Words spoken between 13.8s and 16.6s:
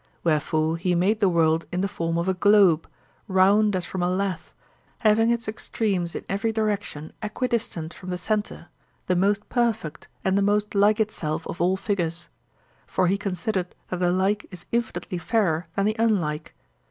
that the like is infinitely fairer than the unlike.